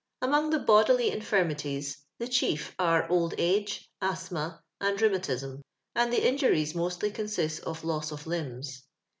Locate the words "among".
0.23-0.49